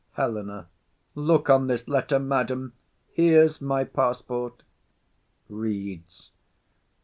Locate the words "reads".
5.47-6.31